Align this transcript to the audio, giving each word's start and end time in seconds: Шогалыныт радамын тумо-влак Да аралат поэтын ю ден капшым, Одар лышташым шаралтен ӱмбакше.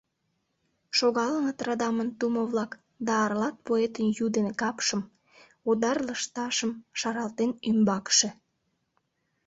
Шогалыныт 0.97 1.59
радамын 1.67 2.09
тумо-влак 2.19 2.71
Да 3.05 3.13
аралат 3.23 3.55
поэтын 3.67 4.07
ю 4.23 4.27
ден 4.35 4.47
капшым, 4.61 5.01
Одар 5.69 5.97
лышташым 6.07 6.71
шаралтен 6.99 7.51
ӱмбакше. 7.69 8.29